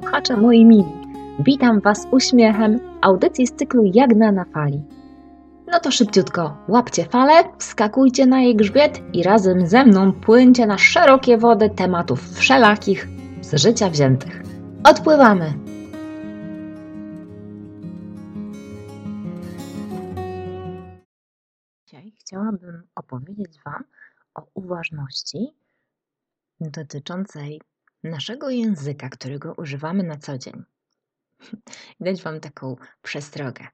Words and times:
słuchacze 0.00 0.36
moi 0.36 0.64
mili. 0.64 0.84
Witam 1.38 1.80
Was 1.80 2.06
uśmiechem 2.10 2.80
audycji 3.00 3.46
z 3.46 3.52
cyklu 3.52 3.82
Jagna 3.94 4.32
na 4.32 4.44
fali. 4.44 4.82
No 5.66 5.80
to 5.80 5.90
szybciutko, 5.90 6.56
łapcie 6.68 7.04
falę, 7.04 7.32
wskakujcie 7.58 8.26
na 8.26 8.40
jej 8.40 8.56
grzbiet 8.56 9.02
i 9.12 9.22
razem 9.22 9.66
ze 9.66 9.84
mną 9.84 10.12
płyńcie 10.12 10.66
na 10.66 10.78
szerokie 10.78 11.38
wody 11.38 11.70
tematów 11.70 12.38
wszelakich 12.38 13.08
z 13.40 13.54
życia 13.54 13.90
wziętych. 13.90 14.42
Odpływamy! 14.84 15.54
Dzisiaj 21.86 22.12
chciałabym 22.20 22.82
opowiedzieć 22.94 23.58
Wam 23.64 23.84
o 24.34 24.46
uważności 24.54 25.54
dotyczącej 26.60 27.60
naszego 28.04 28.50
języka, 28.50 29.08
którego 29.08 29.54
używamy 29.54 30.02
na 30.02 30.16
co 30.16 30.38
dzień. 30.38 30.64
Dać 32.00 32.22
Wam 32.22 32.40
taką 32.40 32.76
przestrogę. 33.02 33.66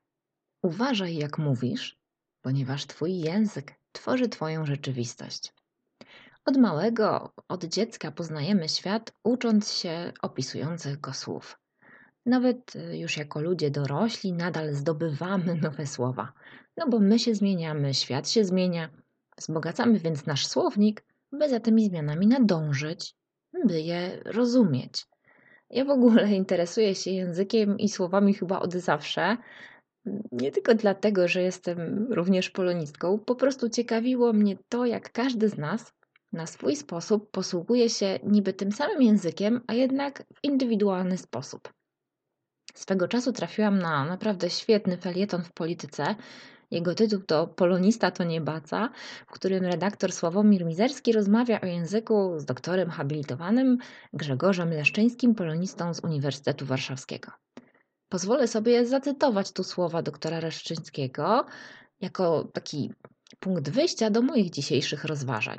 Uważaj, 0.62 1.16
jak 1.16 1.38
mówisz, 1.38 1.98
ponieważ 2.40 2.86
Twój 2.86 3.18
język 3.18 3.74
tworzy 3.92 4.28
Twoją 4.28 4.66
rzeczywistość. 4.66 5.52
Od 6.44 6.56
małego, 6.56 7.32
od 7.48 7.64
dziecka 7.64 8.12
poznajemy 8.12 8.68
świat, 8.68 9.12
ucząc 9.24 9.72
się 9.72 10.12
opisujących 10.22 11.00
go 11.00 11.12
słów. 11.12 11.58
Nawet 12.26 12.76
y, 12.76 12.98
już 12.98 13.16
jako 13.16 13.40
ludzie 13.40 13.70
dorośli 13.70 14.32
nadal 14.32 14.74
zdobywamy 14.74 15.54
nowe 15.54 15.86
słowa, 15.86 16.32
no 16.76 16.88
bo 16.88 17.00
my 17.00 17.18
się 17.18 17.34
zmieniamy, 17.34 17.94
świat 17.94 18.28
się 18.30 18.44
zmienia, 18.44 18.88
wzbogacamy 19.38 19.98
więc 19.98 20.26
nasz 20.26 20.46
słownik, 20.46 21.04
by 21.32 21.48
za 21.48 21.60
tymi 21.60 21.88
zmianami 21.88 22.26
nadążyć, 22.26 23.14
by 23.64 23.80
je 23.80 24.22
rozumieć. 24.24 25.06
Ja 25.70 25.84
w 25.84 25.90
ogóle 25.90 26.32
interesuję 26.42 26.94
się 26.94 27.10
językiem 27.10 27.78
i 27.78 27.88
słowami 27.88 28.34
chyba 28.34 28.60
od 28.60 28.72
zawsze. 28.72 29.36
Nie 30.32 30.52
tylko 30.52 30.74
dlatego, 30.74 31.28
że 31.28 31.42
jestem 31.42 32.06
również 32.12 32.50
polonistką, 32.50 33.18
po 33.18 33.34
prostu 33.34 33.68
ciekawiło 33.68 34.32
mnie 34.32 34.56
to, 34.68 34.86
jak 34.86 35.12
każdy 35.12 35.48
z 35.48 35.58
nas 35.58 35.92
na 36.32 36.46
swój 36.46 36.76
sposób 36.76 37.30
posługuje 37.30 37.90
się 37.90 38.18
niby 38.22 38.52
tym 38.52 38.72
samym 38.72 39.02
językiem, 39.02 39.60
a 39.66 39.74
jednak 39.74 40.24
w 40.34 40.38
indywidualny 40.44 41.18
sposób. 41.18 41.72
Swego 42.74 43.08
czasu 43.08 43.32
trafiłam 43.32 43.78
na 43.78 44.04
naprawdę 44.04 44.50
świetny 44.50 44.96
felieton 44.96 45.42
w 45.42 45.52
polityce. 45.52 46.14
Jego 46.70 46.94
tytuł 46.94 47.20
to 47.22 47.46
Polonista 47.46 48.10
to 48.10 48.24
nie 48.24 48.40
baca, 48.40 48.90
w 49.26 49.30
którym 49.30 49.64
redaktor 49.64 50.12
Sławomir 50.12 50.64
Mizerski 50.64 51.12
rozmawia 51.12 51.60
o 51.60 51.66
języku 51.66 52.38
z 52.38 52.44
doktorem 52.44 52.90
habilitowanym 52.90 53.78
Grzegorzem 54.12 54.70
Leszczyńskim, 54.70 55.34
polonistą 55.34 55.94
z 55.94 56.00
Uniwersytetu 56.00 56.66
Warszawskiego. 56.66 57.32
Pozwolę 58.08 58.48
sobie 58.48 58.86
zacytować 58.86 59.52
tu 59.52 59.64
słowa 59.64 60.02
doktora 60.02 60.40
Leszczyńskiego 60.40 61.46
jako 62.00 62.44
taki 62.44 62.92
punkt 63.40 63.70
wyjścia 63.70 64.10
do 64.10 64.22
moich 64.22 64.50
dzisiejszych 64.50 65.04
rozważań. 65.04 65.58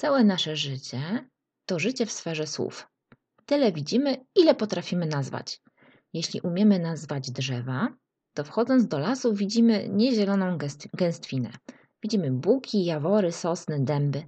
Całe 0.00 0.24
nasze 0.24 0.56
życie 0.56 1.28
to 1.66 1.78
życie 1.78 2.06
w 2.06 2.12
sferze 2.12 2.46
słów. 2.46 2.88
Tyle 3.46 3.72
widzimy, 3.72 4.24
ile 4.34 4.54
potrafimy 4.54 5.06
nazwać. 5.06 5.60
Jeśli 6.12 6.40
umiemy 6.40 6.78
nazwać 6.78 7.30
drzewa, 7.30 7.88
to 8.34 8.44
wchodząc 8.44 8.86
do 8.86 8.98
lasu 8.98 9.34
widzimy 9.34 9.88
niezieloną 9.88 10.58
gęstwinę. 10.94 11.50
Widzimy 12.02 12.30
buki, 12.30 12.84
jawory, 12.84 13.32
sosny, 13.32 13.84
dęby. 13.84 14.22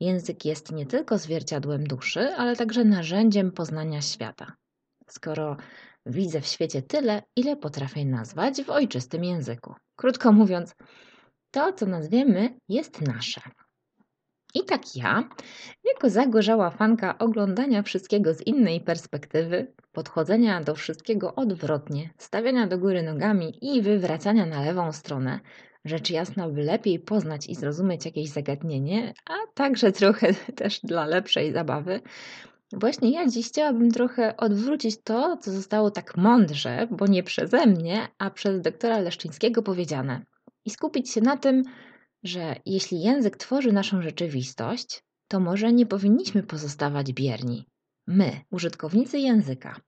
Język 0.00 0.44
jest 0.44 0.72
nie 0.72 0.86
tylko 0.86 1.18
zwierciadłem 1.18 1.84
duszy, 1.84 2.20
ale 2.20 2.56
także 2.56 2.84
narzędziem 2.84 3.52
poznania 3.52 4.00
świata. 4.00 4.52
Skoro 5.08 5.56
widzę 6.06 6.40
w 6.40 6.46
świecie 6.46 6.82
tyle, 6.82 7.22
ile 7.36 7.56
potrafię 7.56 8.04
nazwać 8.04 8.62
w 8.62 8.70
ojczystym 8.70 9.24
języku. 9.24 9.74
Krótko 9.96 10.32
mówiąc, 10.32 10.74
to, 11.50 11.72
co 11.72 11.86
nazwiemy, 11.86 12.58
jest 12.68 13.00
nasze. 13.00 13.40
I 14.54 14.64
tak 14.64 14.96
ja, 14.96 15.28
jako 15.84 16.10
zagorzała 16.10 16.70
fanka 16.70 17.18
oglądania 17.18 17.82
wszystkiego 17.82 18.34
z 18.34 18.46
innej 18.46 18.80
perspektywy, 18.80 19.72
podchodzenia 19.92 20.60
do 20.60 20.74
wszystkiego 20.74 21.34
odwrotnie, 21.34 22.10
stawiania 22.18 22.66
do 22.66 22.78
góry 22.78 23.02
nogami 23.02 23.58
i 23.74 23.82
wywracania 23.82 24.46
na 24.46 24.64
lewą 24.64 24.92
stronę, 24.92 25.40
rzecz 25.84 26.10
jasna, 26.10 26.48
by 26.48 26.62
lepiej 26.62 26.98
poznać 26.98 27.46
i 27.46 27.54
zrozumieć 27.54 28.04
jakieś 28.04 28.28
zagadnienie, 28.28 29.14
a 29.26 29.34
także 29.54 29.92
trochę 30.02 30.34
też 30.34 30.80
dla 30.80 31.06
lepszej 31.06 31.52
zabawy, 31.52 32.00
Właśnie 32.72 33.10
ja 33.10 33.26
dziś 33.26 33.48
chciałabym 33.48 33.90
trochę 33.90 34.36
odwrócić 34.36 35.02
to, 35.04 35.36
co 35.36 35.50
zostało 35.50 35.90
tak 35.90 36.16
mądrze, 36.16 36.86
bo 36.90 37.06
nie 37.06 37.22
przeze 37.22 37.66
mnie, 37.66 38.08
a 38.18 38.30
przez 38.30 38.60
doktora 38.60 38.98
Leszczyńskiego 38.98 39.62
powiedziane, 39.62 40.24
i 40.64 40.70
skupić 40.70 41.10
się 41.10 41.20
na 41.20 41.36
tym, 41.36 41.62
że 42.22 42.56
jeśli 42.66 43.02
język 43.02 43.36
tworzy 43.36 43.72
naszą 43.72 44.02
rzeczywistość, 44.02 45.02
to 45.28 45.40
może 45.40 45.72
nie 45.72 45.86
powinniśmy 45.86 46.42
pozostawać 46.42 47.12
bierni. 47.12 47.66
My, 48.06 48.40
użytkownicy 48.50 49.18
języka. 49.18 49.80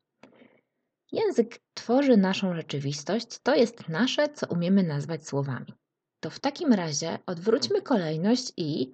Język 1.12 1.60
tworzy 1.74 2.16
naszą 2.16 2.54
rzeczywistość, 2.54 3.38
to 3.42 3.54
jest 3.54 3.88
nasze, 3.88 4.28
co 4.28 4.46
umiemy 4.46 4.82
nazwać 4.82 5.26
słowami. 5.26 5.74
To 6.20 6.30
w 6.30 6.40
takim 6.40 6.72
razie 6.72 7.18
odwróćmy 7.26 7.82
kolejność 7.82 8.52
i 8.56 8.92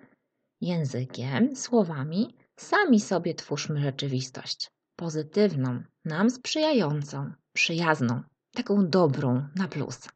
językiem, 0.61 1.57
słowami 1.57 2.37
sami 2.57 3.01
sobie 3.01 3.35
twórzmy 3.35 3.81
rzeczywistość. 3.81 4.71
Pozytywną, 4.97 5.83
nam 6.05 6.31
sprzyjającą, 6.31 7.33
przyjazną, 7.53 8.23
taką 8.55 8.89
dobrą 8.89 9.49
na 9.57 9.69
plus. 9.69 10.09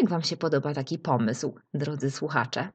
Jak 0.00 0.10
Wam 0.10 0.22
się 0.22 0.36
podoba 0.36 0.74
taki 0.74 0.98
pomysł, 0.98 1.54
drodzy 1.74 2.10
słuchacze? 2.10 2.68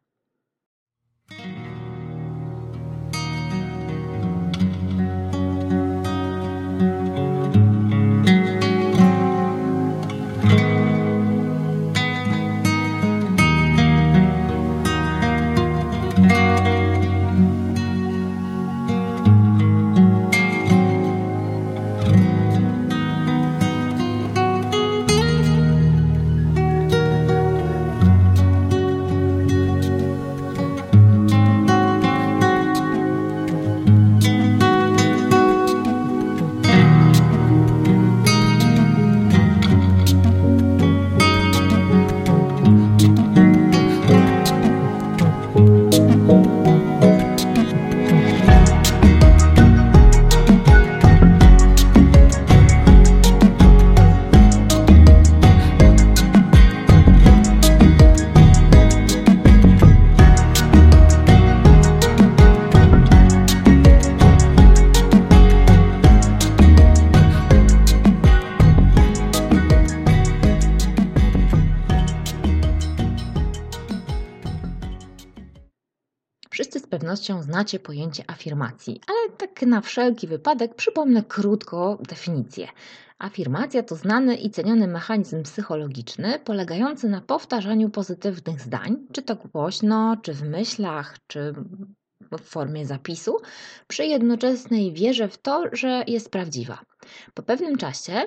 Pewnością 77.07 77.41
znacie 77.43 77.79
pojęcie 77.79 78.23
afirmacji, 78.27 79.01
ale 79.07 79.37
tak 79.37 79.61
na 79.61 79.81
wszelki 79.81 80.27
wypadek 80.27 80.75
przypomnę 80.75 81.23
krótko 81.23 81.97
definicję. 82.09 82.67
Afirmacja 83.19 83.83
to 83.83 83.95
znany 83.95 84.35
i 84.35 84.49
ceniony 84.49 84.87
mechanizm 84.87 85.43
psychologiczny 85.43 86.39
polegający 86.39 87.09
na 87.09 87.21
powtarzaniu 87.21 87.89
pozytywnych 87.89 88.61
zdań, 88.61 88.97
czy 89.13 89.21
to 89.21 89.35
głośno, 89.35 90.17
czy 90.21 90.33
w 90.33 90.43
myślach, 90.43 91.17
czy 91.27 91.53
w 92.31 92.41
formie 92.41 92.85
zapisu, 92.85 93.37
przy 93.87 94.05
jednoczesnej 94.05 94.93
wierze 94.93 95.27
w 95.27 95.37
to, 95.37 95.63
że 95.71 96.03
jest 96.07 96.31
prawdziwa. 96.31 96.79
Po 97.33 97.43
pewnym 97.43 97.77
czasie 97.77 98.21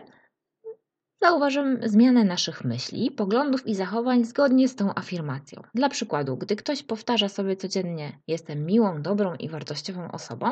zauważymy 1.22 1.88
zmianę 1.88 2.24
naszych 2.24 2.64
myśli, 2.64 3.10
poglądów 3.10 3.66
i 3.66 3.74
zachowań 3.74 4.24
zgodnie 4.24 4.68
z 4.68 4.76
tą 4.76 4.94
afirmacją. 4.94 5.62
Dla 5.74 5.88
przykładu, 5.88 6.36
gdy 6.36 6.56
ktoś 6.56 6.82
powtarza 6.82 7.28
sobie 7.28 7.56
codziennie: 7.56 8.18
Jestem 8.26 8.66
miłą, 8.66 9.02
dobrą 9.02 9.34
i 9.34 9.48
wartościową 9.48 10.10
osobą, 10.12 10.50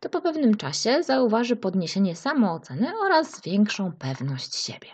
to 0.00 0.08
po 0.08 0.20
pewnym 0.20 0.56
czasie 0.56 1.02
zauważy 1.02 1.56
podniesienie 1.56 2.16
samooceny 2.16 2.92
oraz 3.04 3.40
większą 3.40 3.92
pewność 3.92 4.54
siebie. 4.54 4.88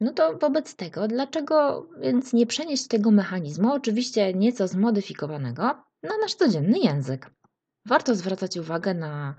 No 0.00 0.12
to 0.12 0.38
wobec 0.38 0.76
tego, 0.76 1.08
dlaczego 1.08 1.86
więc 2.00 2.32
nie 2.32 2.46
przenieść 2.46 2.88
tego 2.88 3.10
mechanizmu, 3.10 3.72
oczywiście 3.72 4.34
nieco 4.34 4.68
zmodyfikowanego, 4.68 5.62
na 6.02 6.18
nasz 6.22 6.34
codzienny 6.34 6.78
język? 6.78 7.30
Warto 7.86 8.14
zwracać 8.14 8.56
uwagę 8.56 8.94
na 8.94 9.34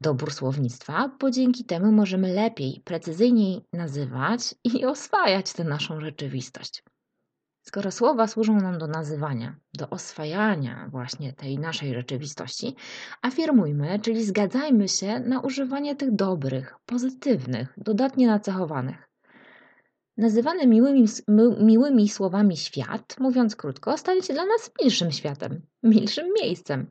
dobór 0.00 0.32
słownictwa, 0.32 1.16
bo 1.20 1.30
dzięki 1.30 1.64
temu 1.64 1.92
możemy 1.92 2.32
lepiej, 2.32 2.82
precyzyjniej 2.84 3.60
nazywać 3.72 4.54
i 4.64 4.84
oswajać 4.94 5.52
tę 5.52 5.64
naszą 5.64 6.00
rzeczywistość. 6.00 6.82
Skoro 7.66 7.90
słowa 7.90 8.26
służą 8.26 8.56
nam 8.56 8.78
do 8.78 8.86
nazywania, 8.86 9.56
do 9.74 9.90
oswajania 9.90 10.88
właśnie 10.90 11.32
tej 11.32 11.58
naszej 11.58 11.94
rzeczywistości, 11.94 12.76
afirmujmy, 13.22 13.98
czyli 13.98 14.24
zgadzajmy 14.24 14.88
się 14.88 15.20
na 15.20 15.40
używanie 15.40 15.96
tych 15.96 16.14
dobrych, 16.14 16.74
pozytywnych, 16.86 17.72
dodatnie 17.76 18.26
nacechowanych. 18.26 19.08
Nazywany 20.16 20.66
miłymi, 20.66 21.04
miłymi 21.60 22.08
słowami 22.08 22.56
świat, 22.56 23.16
mówiąc 23.20 23.56
krótko, 23.56 23.98
stanie 23.98 24.22
się 24.22 24.34
dla 24.34 24.44
nas 24.44 24.70
milszym 24.80 25.12
światem, 25.12 25.66
milszym 25.82 26.26
miejscem. 26.42 26.90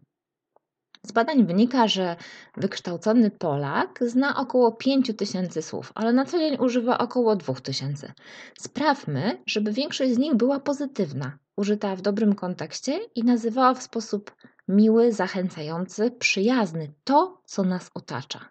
Z 1.05 1.11
badań 1.11 1.45
wynika, 1.45 1.87
że 1.87 2.15
wykształcony 2.57 3.31
Polak 3.31 3.99
zna 4.01 4.37
około 4.37 4.71
5 4.71 5.11
tysięcy 5.17 5.61
słów, 5.61 5.91
ale 5.95 6.13
na 6.13 6.25
co 6.25 6.39
dzień 6.39 6.57
używa 6.59 6.97
około 6.97 7.35
2000. 7.35 8.13
Sprawmy, 8.59 9.43
żeby 9.45 9.71
większość 9.71 10.13
z 10.13 10.17
nich 10.17 10.35
była 10.35 10.59
pozytywna, 10.59 11.37
użyta 11.57 11.95
w 11.95 12.01
dobrym 12.01 12.35
kontekście 12.35 12.99
i 13.15 13.23
nazywała 13.23 13.73
w 13.73 13.83
sposób 13.83 14.35
miły, 14.67 15.13
zachęcający, 15.13 16.11
przyjazny 16.11 16.93
to, 17.03 17.41
co 17.45 17.63
nas 17.63 17.91
otacza. 17.93 18.49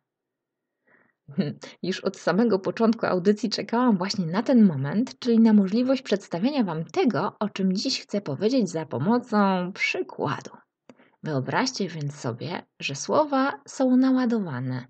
Już 1.82 2.00
od 2.00 2.16
samego 2.16 2.58
początku 2.58 3.06
audycji 3.06 3.50
czekałam 3.50 3.98
właśnie 3.98 4.26
na 4.26 4.42
ten 4.42 4.64
moment, 4.64 5.18
czyli 5.18 5.38
na 5.38 5.52
możliwość 5.52 6.02
przedstawienia 6.02 6.64
Wam 6.64 6.84
tego, 6.84 7.36
o 7.38 7.48
czym 7.48 7.72
dziś 7.72 8.02
chcę 8.02 8.20
powiedzieć 8.20 8.70
za 8.70 8.86
pomocą 8.86 9.72
przykładu. 9.72 10.50
Wyobraźcie 11.22 11.88
więc 11.88 12.14
sobie, 12.14 12.62
że 12.80 12.94
słowa 12.94 13.60
są 13.66 13.96
naładowane 13.96 14.86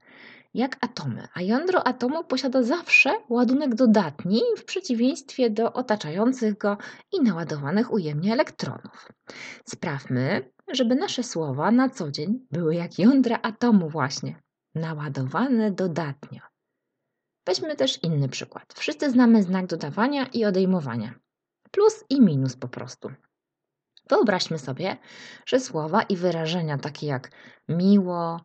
jak 0.54 0.76
atomy, 0.80 1.28
a 1.34 1.42
jądro 1.42 1.86
atomu 1.86 2.24
posiada 2.24 2.62
zawsze 2.62 3.10
ładunek 3.28 3.74
dodatni 3.74 4.42
w 4.56 4.64
przeciwieństwie 4.64 5.50
do 5.50 5.72
otaczających 5.72 6.58
go 6.58 6.76
i 7.12 7.22
naładowanych 7.22 7.92
ujemnie 7.92 8.32
elektronów. 8.32 9.08
Sprawmy, 9.64 10.52
żeby 10.72 10.94
nasze 10.94 11.22
słowa 11.22 11.70
na 11.70 11.88
co 11.88 12.10
dzień 12.10 12.46
były 12.50 12.74
jak 12.74 12.98
jądra 12.98 13.38
atomu 13.42 13.88
właśnie, 13.88 14.42
naładowane 14.74 15.70
dodatnio. 15.70 16.40
Weźmy 17.46 17.76
też 17.76 18.02
inny 18.02 18.28
przykład. 18.28 18.74
Wszyscy 18.76 19.10
znamy 19.10 19.42
znak 19.42 19.66
dodawania 19.66 20.26
i 20.26 20.44
odejmowania. 20.44 21.14
Plus 21.70 22.04
i 22.10 22.20
minus 22.20 22.56
po 22.56 22.68
prostu. 22.68 23.10
Wyobraźmy 24.10 24.58
sobie, 24.58 24.96
że 25.46 25.60
słowa 25.60 26.02
i 26.02 26.16
wyrażenia 26.16 26.78
takie 26.78 27.06
jak 27.06 27.30
miło, 27.68 28.40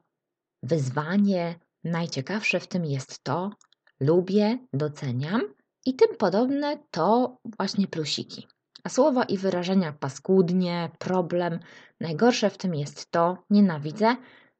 wyzwanie, 0.64 1.56
najciekawsze 1.84 2.60
w 2.60 2.68
tym 2.68 2.86
jest 2.86 3.24
to, 3.24 3.52
lubię, 4.00 4.58
doceniam 4.74 5.42
i 5.86 5.96
tym 5.96 6.18
podobne 6.18 6.78
to 6.92 7.38
właśnie 7.58 7.88
plusiki. 7.88 8.48
A 8.84 8.90
słowa 8.90 9.24
i 9.24 9.38
wyrażenia 9.38 9.94
paskudnie, 9.94 10.92
problem, 11.00 11.60
najgorsze 12.00 12.50
w 12.50 12.58
tym 12.58 12.76
jest 12.76 13.12
to, 13.12 13.38
nienawidzę, 13.50 14.16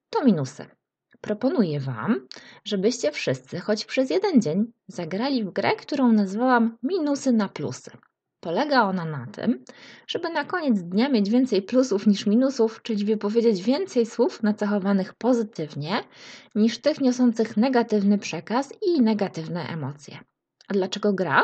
to 0.10 0.26
minusy. 0.26 0.66
Proponuję 1.22 1.80
Wam, 1.80 2.28
żebyście 2.66 3.12
wszyscy, 3.12 3.60
choć 3.60 3.86
przez 3.86 4.10
jeden 4.10 4.42
dzień, 4.42 4.66
zagrali 4.88 5.44
w 5.44 5.52
grę, 5.52 5.76
którą 5.76 6.12
nazwałam 6.12 6.78
minusy 6.84 7.32
na 7.32 7.50
plusy. 7.50 7.92
Polega 8.46 8.84
ona 8.84 9.06
na 9.06 9.28
tym, 9.32 9.64
żeby 10.08 10.30
na 10.30 10.44
koniec 10.44 10.82
dnia 10.82 11.10
mieć 11.10 11.30
więcej 11.30 11.62
plusów 11.62 12.08
niż 12.08 12.26
minusów, 12.26 12.82
czyli 12.82 13.06
wypowiedzieć 13.06 13.64
więcej 13.64 14.06
słów 14.06 14.44
nacechowanych 14.44 15.14
pozytywnie 15.14 16.04
niż 16.56 16.82
tych 16.82 17.02
niosących 17.02 17.58
negatywny 17.58 18.18
przekaz 18.18 18.74
i 18.82 19.02
negatywne 19.02 19.68
emocje. 19.68 20.20
A 20.68 20.74
dlaczego 20.74 21.14
gra? 21.14 21.44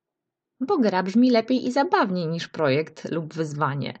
Bo 0.68 0.78
gra 0.78 1.02
brzmi 1.02 1.30
lepiej 1.30 1.66
i 1.66 1.72
zabawniej 1.72 2.26
niż 2.26 2.48
projekt 2.48 3.10
lub 3.10 3.34
wyzwanie, 3.34 3.98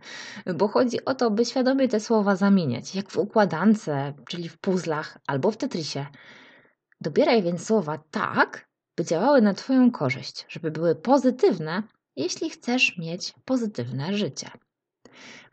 bo 0.54 0.68
chodzi 0.68 1.04
o 1.04 1.14
to, 1.14 1.30
by 1.30 1.44
świadomie 1.44 1.88
te 1.88 2.00
słowa 2.00 2.36
zamieniać, 2.36 2.94
jak 2.94 3.10
w 3.10 3.18
układance, 3.18 3.90
czyli 4.28 4.48
w 4.48 4.58
puzzlach 4.58 5.18
albo 5.26 5.50
w 5.50 5.56
Tetrisie. 5.56 6.06
Dobieraj 7.00 7.42
więc 7.42 7.66
słowa 7.66 7.98
tak, 8.10 8.68
by 8.96 9.04
działały 9.04 9.42
na 9.42 9.54
Twoją 9.54 9.90
korzyść, 9.90 10.46
żeby 10.48 10.70
były 10.70 10.94
pozytywne, 10.94 11.82
jeśli 12.18 12.50
chcesz 12.50 12.98
mieć 12.98 13.34
pozytywne 13.44 14.14
życie. 14.14 14.50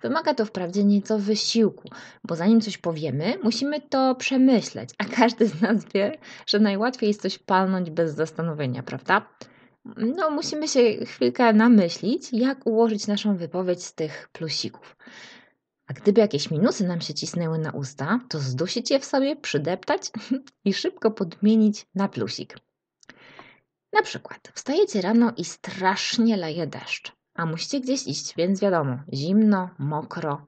Wymaga 0.01 0.33
to 0.33 0.45
wprawdzie 0.45 0.83
nieco 0.83 1.19
wysiłku, 1.19 1.89
bo 2.23 2.35
zanim 2.35 2.61
coś 2.61 2.77
powiemy, 2.77 3.33
musimy 3.43 3.81
to 3.81 4.15
przemyśleć, 4.15 4.89
a 4.97 5.05
każdy 5.05 5.47
z 5.47 5.61
nas 5.61 5.85
wie, 5.93 6.17
że 6.47 6.59
najłatwiej 6.59 7.07
jest 7.07 7.21
coś 7.21 7.37
palnąć 7.37 7.89
bez 7.89 8.15
zastanowienia, 8.15 8.83
prawda? 8.83 9.29
No, 9.97 10.29
musimy 10.29 10.67
się 10.67 11.05
chwilkę 11.05 11.53
namyślić, 11.53 12.33
jak 12.33 12.67
ułożyć 12.67 13.07
naszą 13.07 13.37
wypowiedź 13.37 13.83
z 13.83 13.93
tych 13.95 14.29
plusików. 14.31 14.95
A 15.87 15.93
gdyby 15.93 16.21
jakieś 16.21 16.51
minusy 16.51 16.87
nam 16.87 17.01
się 17.01 17.13
cisnęły 17.13 17.59
na 17.59 17.71
usta, 17.71 18.19
to 18.29 18.39
zdusić 18.39 18.91
je 18.91 18.99
w 18.99 19.05
sobie, 19.05 19.35
przydeptać 19.35 20.01
i 20.65 20.73
szybko 20.73 21.11
podmienić 21.11 21.85
na 21.95 22.07
plusik. 22.07 22.57
Na 23.93 24.01
przykład 24.01 24.51
wstajecie 24.53 25.01
rano 25.01 25.33
i 25.37 25.45
strasznie 25.45 26.37
leje 26.37 26.67
deszcz, 26.67 27.11
a 27.35 27.45
musicie 27.45 27.79
gdzieś 27.79 28.07
iść, 28.07 28.35
więc 28.35 28.61
wiadomo, 28.61 28.99
zimno, 29.13 29.69
mokro. 29.79 30.45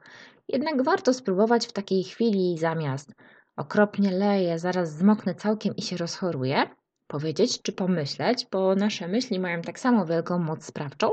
Jednak 0.47 0.83
warto 0.83 1.13
spróbować 1.13 1.67
w 1.67 1.71
takiej 1.71 2.03
chwili 2.03 2.57
zamiast 2.57 3.13
okropnie 3.57 4.11
leje, 4.11 4.59
zaraz 4.59 4.97
zmoknę 4.97 5.35
całkiem 5.35 5.75
i 5.75 5.81
się 5.81 5.97
rozchoruję, 5.97 6.69
powiedzieć 7.07 7.61
czy 7.61 7.71
pomyśleć, 7.71 8.47
bo 8.51 8.75
nasze 8.75 9.07
myśli 9.07 9.39
mają 9.39 9.61
tak 9.61 9.79
samo 9.79 10.05
wielką 10.05 10.39
moc 10.39 10.65
sprawczą. 10.65 11.11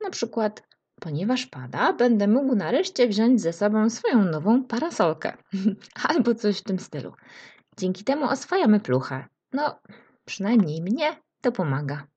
Na 0.00 0.10
przykład, 0.10 0.62
ponieważ 1.00 1.46
pada, 1.46 1.92
będę 1.92 2.28
mógł 2.28 2.54
nareszcie 2.54 3.08
wziąć 3.08 3.40
ze 3.40 3.52
sobą 3.52 3.90
swoją 3.90 4.24
nową 4.24 4.64
parasolkę. 4.64 5.36
Albo 6.08 6.34
coś 6.34 6.58
w 6.58 6.64
tym 6.64 6.78
stylu. 6.78 7.12
Dzięki 7.78 8.04
temu 8.04 8.24
oswajamy 8.24 8.80
pluchę. 8.80 9.24
No, 9.52 9.80
przynajmniej 10.24 10.82
mnie 10.82 11.16
to 11.46 11.52
pomaga. 11.52 12.08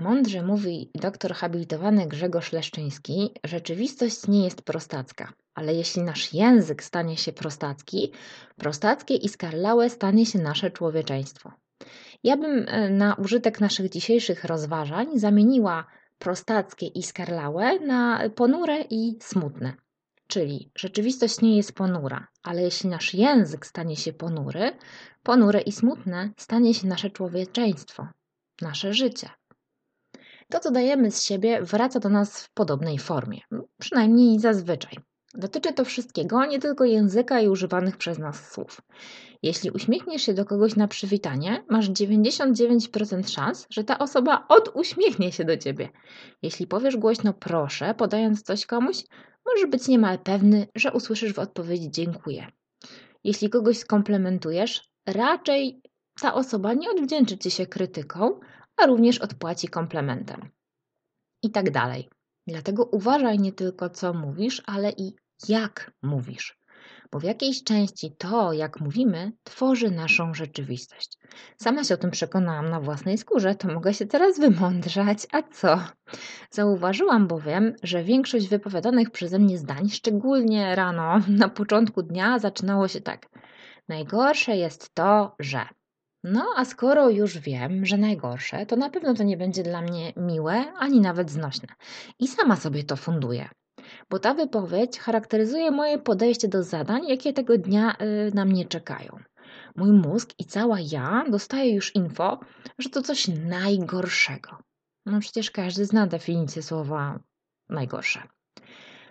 Mądrze 0.00 0.42
mówi 0.42 0.90
doktor 0.94 1.34
habilitowany 1.34 2.06
Grzegorz 2.06 2.52
Leszczyński, 2.52 3.30
rzeczywistość 3.44 4.28
nie 4.28 4.44
jest 4.44 4.62
prostacka, 4.62 5.32
ale 5.54 5.74
jeśli 5.74 6.02
nasz 6.02 6.34
język 6.34 6.82
stanie 6.82 7.16
się 7.16 7.32
prostacki, 7.32 8.12
prostackie 8.56 9.14
i 9.14 9.28
skarlałe 9.28 9.90
stanie 9.90 10.26
się 10.26 10.38
nasze 10.38 10.70
człowieczeństwo. 10.70 11.52
Ja 12.24 12.36
bym 12.36 12.68
e, 12.68 12.90
na 12.90 13.14
użytek 13.14 13.60
naszych 13.60 13.88
dzisiejszych 13.90 14.44
rozważań 14.44 15.18
zamieniła 15.18 15.86
prostackie 16.18 16.86
i 16.86 17.02
skarlałe 17.02 17.78
na 17.80 18.30
ponure 18.36 18.80
i 18.90 19.18
smutne. 19.20 19.74
Czyli 20.26 20.70
rzeczywistość 20.74 21.40
nie 21.40 21.56
jest 21.56 21.72
ponura, 21.72 22.26
ale 22.42 22.62
jeśli 22.62 22.90
nasz 22.90 23.14
język 23.14 23.66
stanie 23.66 23.96
się 23.96 24.12
ponury, 24.12 24.72
ponure 25.22 25.60
i 25.60 25.72
smutne 25.72 26.30
stanie 26.36 26.74
się 26.74 26.86
nasze 26.86 27.10
człowieczeństwo, 27.10 28.08
nasze 28.60 28.92
życie. 28.92 29.30
To, 30.52 30.60
co 30.60 30.70
dajemy 30.70 31.10
z 31.10 31.24
siebie, 31.24 31.62
wraca 31.62 32.00
do 32.00 32.08
nas 32.08 32.42
w 32.42 32.50
podobnej 32.50 32.98
formie, 32.98 33.40
przynajmniej 33.78 34.40
zazwyczaj. 34.40 34.92
Dotyczy 35.34 35.72
to 35.72 35.84
wszystkiego, 35.84 36.46
nie 36.46 36.58
tylko 36.58 36.84
języka 36.84 37.40
i 37.40 37.48
używanych 37.48 37.96
przez 37.96 38.18
nas 38.18 38.50
słów. 38.52 38.80
Jeśli 39.42 39.70
uśmiechniesz 39.70 40.22
się 40.22 40.34
do 40.34 40.44
kogoś 40.44 40.76
na 40.76 40.88
przywitanie, 40.88 41.64
masz 41.68 41.90
99% 41.90 43.28
szans, 43.28 43.66
że 43.70 43.84
ta 43.84 43.98
osoba 43.98 44.46
oduśmiechnie 44.48 45.32
się 45.32 45.44
do 45.44 45.56
ciebie. 45.56 45.88
Jeśli 46.42 46.66
powiesz 46.66 46.96
głośno 46.96 47.32
proszę, 47.32 47.94
podając 47.94 48.42
coś 48.42 48.66
komuś, 48.66 48.96
możesz 49.46 49.70
być 49.70 49.88
niemal 49.88 50.18
pewny, 50.18 50.66
że 50.74 50.92
usłyszysz 50.92 51.32
w 51.32 51.38
odpowiedzi 51.38 51.90
dziękuję. 51.90 52.46
Jeśli 53.24 53.50
kogoś 53.50 53.78
skomplementujesz, 53.78 54.90
raczej 55.06 55.82
ta 56.20 56.34
osoba 56.34 56.74
nie 56.74 56.90
odwdzięczy 56.90 57.38
ci 57.38 57.50
się 57.50 57.66
krytyką, 57.66 58.40
a 58.76 58.86
również 58.86 59.18
odpłaci 59.18 59.68
komplementem. 59.68 60.50
I 61.42 61.50
tak 61.50 61.70
dalej. 61.70 62.08
Dlatego 62.46 62.84
uważaj 62.84 63.38
nie 63.38 63.52
tylko 63.52 63.90
co 63.90 64.14
mówisz, 64.14 64.62
ale 64.66 64.90
i 64.90 65.14
jak 65.48 65.92
mówisz 66.02 66.62
bo 67.12 67.18
w 67.20 67.22
jakiejś 67.22 67.64
części 67.64 68.14
to, 68.18 68.52
jak 68.52 68.80
mówimy, 68.80 69.32
tworzy 69.44 69.90
naszą 69.90 70.34
rzeczywistość. 70.34 71.18
Sama 71.56 71.84
się 71.84 71.94
o 71.94 71.96
tym 71.96 72.10
przekonałam 72.10 72.68
na 72.68 72.80
własnej 72.80 73.18
skórze, 73.18 73.54
to 73.54 73.68
mogę 73.68 73.94
się 73.94 74.06
teraz 74.06 74.40
wymądrzać, 74.40 75.26
a 75.32 75.42
co? 75.42 75.80
Zauważyłam 76.50 77.26
bowiem, 77.26 77.74
że 77.82 78.04
większość 78.04 78.48
wypowiadanych 78.48 79.10
przeze 79.10 79.38
mnie 79.38 79.58
zdań, 79.58 79.88
szczególnie 79.88 80.74
rano, 80.74 81.20
na 81.28 81.48
początku 81.48 82.02
dnia, 82.02 82.38
zaczynało 82.38 82.88
się 82.88 83.00
tak. 83.00 83.28
Najgorsze 83.88 84.56
jest 84.56 84.94
to, 84.94 85.34
że. 85.38 85.68
No, 86.24 86.46
a 86.56 86.64
skoro 86.64 87.10
już 87.10 87.38
wiem, 87.38 87.86
że 87.86 87.98
najgorsze, 87.98 88.66
to 88.66 88.76
na 88.76 88.90
pewno 88.90 89.14
to 89.14 89.22
nie 89.22 89.36
będzie 89.36 89.62
dla 89.62 89.82
mnie 89.82 90.12
miłe 90.16 90.72
ani 90.78 91.00
nawet 91.00 91.30
znośne. 91.30 91.68
I 92.18 92.28
sama 92.28 92.56
sobie 92.56 92.84
to 92.84 92.96
funduję 92.96 93.48
bo 94.10 94.18
ta 94.18 94.34
wypowiedź 94.34 94.98
charakteryzuje 94.98 95.70
moje 95.70 95.98
podejście 95.98 96.48
do 96.48 96.62
zadań, 96.62 97.06
jakie 97.08 97.32
tego 97.32 97.58
dnia 97.58 97.96
y, 98.00 98.34
na 98.34 98.44
mnie 98.44 98.64
czekają. 98.64 99.18
Mój 99.76 99.92
mózg 99.92 100.30
i 100.38 100.44
cała 100.44 100.78
ja 100.80 101.24
dostaje 101.30 101.74
już 101.74 101.94
info, 101.94 102.40
że 102.78 102.88
to 102.88 103.02
coś 103.02 103.28
najgorszego. 103.28 104.58
No 105.06 105.20
przecież 105.20 105.50
każdy 105.50 105.84
zna 105.84 106.06
definicję 106.06 106.62
słowa 106.62 107.20
najgorsze. 107.68 108.22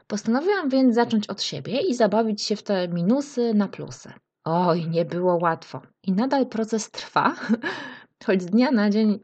Postanowiłam 0.07 0.69
więc 0.69 0.95
zacząć 0.95 1.27
od 1.27 1.41
siebie 1.41 1.79
i 1.79 1.95
zabawić 1.95 2.41
się 2.41 2.55
w 2.55 2.63
te 2.63 2.87
minusy 2.87 3.53
na 3.53 3.67
plusy. 3.67 4.13
Oj, 4.43 4.87
nie 4.89 5.05
było 5.05 5.35
łatwo. 5.35 5.81
I 6.03 6.11
nadal 6.11 6.47
proces 6.47 6.91
trwa, 6.91 7.35
choć 8.25 8.41
z 8.41 8.45
dnia 8.45 8.71
na 8.71 8.89
dzień 8.89 9.19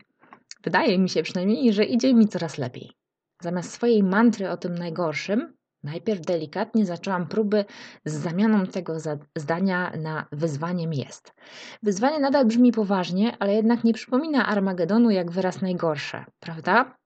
wydaje 0.64 1.00
mi 1.00 1.10
się 1.10 1.24
przynajmniej, 1.24 1.74
że 1.74 1.84
idzie 1.84 2.14
mi 2.14 2.28
coraz 2.28 2.58
lepiej. 2.58 2.92
Zamiast 3.42 3.72
swojej 3.72 4.04
mantry 4.04 4.50
o 4.50 4.58
tym 4.58 4.76
najgorszym, 4.76 5.54
najpierw 5.84 6.22
delikatnie 6.22 6.86
zaczęłam 6.86 7.28
próby 7.28 7.66
z 8.06 8.14
zamianą 8.14 8.66
tego 8.66 8.98
zdania 9.36 9.92
na 9.98 10.26
wyzwaniem 10.32 10.94
jest. 10.94 11.34
Wyzwanie 11.84 12.20
nadal 12.20 12.46
brzmi 12.46 12.72
poważnie, 12.72 13.38
ale 13.40 13.54
jednak 13.54 13.84
nie 13.84 13.94
przypomina 13.94 14.46
Armagedonu 14.48 15.10
jak 15.10 15.32
wyraz 15.32 15.62
najgorsze, 15.62 16.26
prawda? 16.40 16.98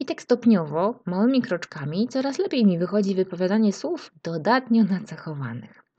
I 0.00 0.04
tak 0.04 0.22
stopniowo, 0.22 1.00
małymi 1.06 1.42
kroczkami, 1.42 2.08
coraz 2.08 2.38
lepiej 2.38 2.66
mi 2.66 2.78
wychodzi 2.78 3.14
wypowiadanie 3.14 3.72
słów 3.72 4.12
dodatnio 4.22 4.84
nacechowanych. 4.84 5.89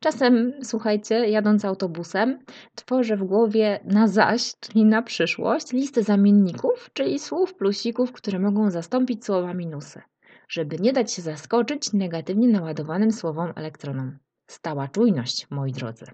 Czasem, 0.00 0.52
słuchajcie, 0.62 1.28
jadąc 1.28 1.64
autobusem, 1.64 2.38
tworzę 2.74 3.16
w 3.16 3.24
głowie 3.24 3.80
na 3.84 4.08
zaś, 4.08 4.54
czyli 4.60 4.84
na 4.84 5.02
przyszłość, 5.02 5.72
listę 5.72 6.02
zamienników, 6.02 6.90
czyli 6.92 7.18
słów 7.18 7.54
plusików, 7.54 8.12
które 8.12 8.38
mogą 8.38 8.70
zastąpić 8.70 9.24
słowa 9.24 9.54
minusy, 9.54 10.02
żeby 10.48 10.78
nie 10.78 10.92
dać 10.92 11.12
się 11.12 11.22
zaskoczyć 11.22 11.92
negatywnie 11.92 12.48
naładowanym 12.48 13.12
słowom 13.12 13.52
elektronom. 13.56 14.18
Stała 14.46 14.88
czujność, 14.88 15.46
moi 15.50 15.72
drodzy. 15.72 16.06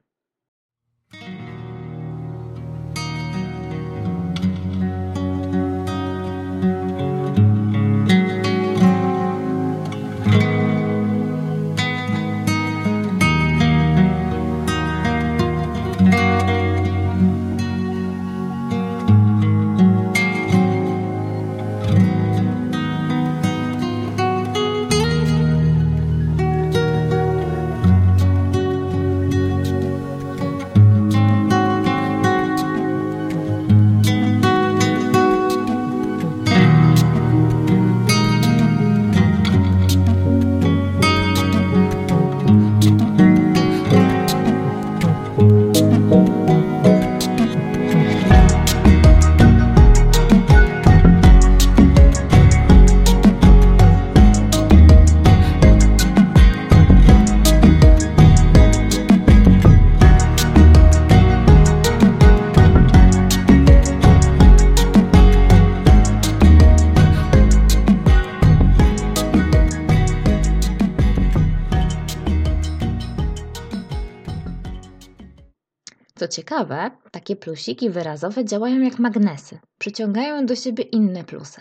Ciekawe, 76.35 76.91
takie 77.11 77.37
plusiki 77.37 77.91
wyrazowe 77.91 78.45
działają 78.45 78.81
jak 78.81 78.99
magnesy, 78.99 79.59
przyciągają 79.79 80.47
do 80.47 80.57
siebie 80.57 80.85
inne 80.85 81.25
plusy. 81.25 81.61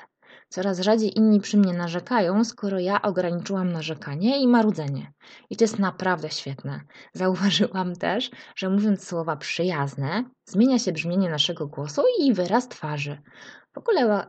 Coraz 0.49 0.79
rzadziej 0.79 1.17
inni 1.17 1.39
przy 1.39 1.57
mnie 1.57 1.73
narzekają, 1.73 2.43
skoro 2.43 2.79
ja 2.79 3.01
ograniczyłam 3.01 3.71
narzekanie 3.71 4.41
i 4.41 4.47
marudzenie. 4.47 5.13
I 5.49 5.55
to 5.55 5.63
jest 5.63 5.79
naprawdę 5.79 6.29
świetne. 6.29 6.81
Zauważyłam 7.13 7.95
też, 7.95 8.31
że 8.55 8.69
mówiąc 8.69 9.07
słowa 9.07 9.35
przyjazne, 9.35 10.23
zmienia 10.45 10.79
się 10.79 10.91
brzmienie 10.91 11.29
naszego 11.29 11.67
głosu 11.67 12.01
i 12.19 12.33
wyraz 12.33 12.67
twarzy. 12.67 13.21
W 13.73 13.77
ogóle 13.77 14.27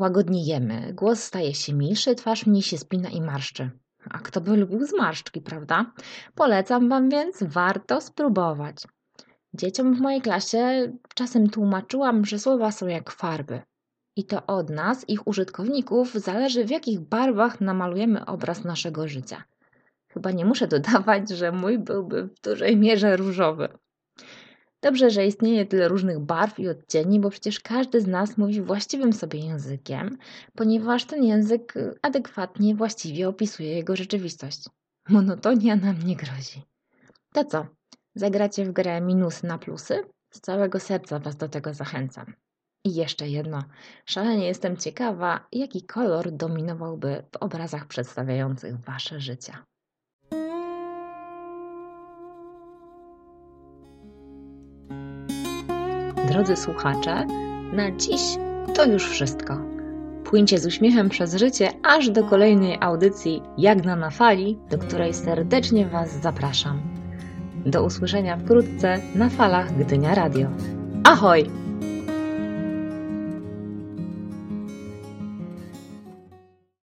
łagodniejemy, 0.00 0.92
głos 0.94 1.22
staje 1.22 1.54
się 1.54 1.74
milszy, 1.74 2.14
twarz 2.14 2.46
mniej 2.46 2.62
się 2.62 2.78
spina 2.78 3.08
i 3.08 3.20
marszczy. 3.20 3.70
A 4.10 4.18
kto 4.18 4.40
by 4.40 4.56
lubił 4.56 4.86
zmarszczki, 4.86 5.40
prawda? 5.40 5.92
Polecam 6.34 6.88
Wam 6.88 7.08
więc, 7.10 7.42
warto 7.42 8.00
spróbować. 8.00 8.76
Dzieciom 9.56 9.94
w 9.94 10.00
mojej 10.00 10.20
klasie 10.20 10.92
czasem 11.14 11.50
tłumaczyłam, 11.50 12.24
że 12.24 12.38
słowa 12.38 12.72
są 12.72 12.86
jak 12.86 13.10
farby. 13.10 13.62
I 14.16 14.24
to 14.24 14.46
od 14.46 14.70
nas, 14.70 15.08
ich 15.08 15.26
użytkowników, 15.26 16.14
zależy 16.14 16.64
w 16.64 16.70
jakich 16.70 17.00
barwach 17.00 17.60
namalujemy 17.60 18.26
obraz 18.26 18.64
naszego 18.64 19.08
życia. 19.08 19.44
Chyba 20.08 20.30
nie 20.30 20.44
muszę 20.44 20.66
dodawać, 20.68 21.30
że 21.30 21.52
mój 21.52 21.78
byłby 21.78 22.22
w 22.22 22.40
dużej 22.40 22.76
mierze 22.76 23.16
różowy. 23.16 23.68
Dobrze, 24.82 25.10
że 25.10 25.26
istnieje 25.26 25.66
tyle 25.66 25.88
różnych 25.88 26.18
barw 26.18 26.58
i 26.58 26.68
odcieni, 26.68 27.20
bo 27.20 27.30
przecież 27.30 27.60
każdy 27.60 28.00
z 28.00 28.06
nas 28.06 28.38
mówi 28.38 28.62
właściwym 28.62 29.12
sobie 29.12 29.38
językiem, 29.38 30.18
ponieważ 30.54 31.04
ten 31.04 31.24
język 31.24 31.74
adekwatnie, 32.02 32.74
właściwie 32.74 33.28
opisuje 33.28 33.72
jego 33.72 33.96
rzeczywistość. 33.96 34.64
Monotonia 35.08 35.76
nam 35.76 36.02
nie 36.02 36.16
grozi. 36.16 36.62
To 37.32 37.44
co? 37.44 37.75
Zagracie 38.16 38.64
w 38.64 38.72
grę 38.72 39.00
minusy 39.00 39.46
na 39.46 39.58
plusy? 39.58 40.04
Z 40.30 40.40
całego 40.40 40.80
serca 40.80 41.18
Was 41.18 41.36
do 41.36 41.48
tego 41.48 41.74
zachęcam. 41.74 42.34
I 42.84 42.94
jeszcze 42.94 43.28
jedno. 43.28 43.62
Szalenie 44.04 44.46
jestem 44.46 44.76
ciekawa, 44.76 45.46
jaki 45.52 45.82
kolor 45.82 46.32
dominowałby 46.32 47.22
w 47.32 47.36
obrazach 47.36 47.86
przedstawiających 47.86 48.80
Wasze 48.80 49.20
życia. 49.20 49.64
Drodzy 56.28 56.56
słuchacze, 56.56 57.26
na 57.72 57.90
dziś 57.96 58.22
to 58.74 58.84
już 58.84 59.08
wszystko. 59.08 59.60
Płyńcie 60.24 60.58
z 60.58 60.66
uśmiechem 60.66 61.08
przez 61.08 61.34
życie 61.34 61.72
aż 61.82 62.10
do 62.10 62.24
kolejnej 62.24 62.78
audycji 62.80 63.42
Jagna 63.58 63.96
na 63.96 64.10
fali, 64.10 64.58
do 64.70 64.78
której 64.78 65.14
serdecznie 65.14 65.86
Was 65.86 66.20
zapraszam. 66.22 66.95
Do 67.66 67.84
usłyszenia 67.84 68.36
wkrótce 68.36 69.00
na 69.14 69.28
falach 69.28 69.78
Gdynia 69.78 70.14
Radio. 70.14 70.48
Ahoj! 71.04 71.65